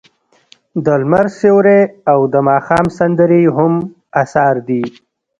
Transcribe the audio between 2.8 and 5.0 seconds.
سندرې یې هم اثار دي.